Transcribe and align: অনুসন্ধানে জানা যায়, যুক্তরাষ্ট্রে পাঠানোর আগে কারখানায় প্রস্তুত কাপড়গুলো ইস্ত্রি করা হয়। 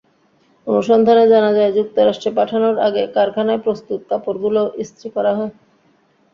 অনুসন্ধানে 0.67 1.23
জানা 1.33 1.51
যায়, 1.57 1.75
যুক্তরাষ্ট্রে 1.77 2.29
পাঠানোর 2.37 2.75
আগে 2.87 3.03
কারখানায় 3.15 3.63
প্রস্তুত 3.65 3.99
কাপড়গুলো 4.09 4.61
ইস্ত্রি 4.83 5.07
করা 5.15 5.31
হয়। 5.37 5.51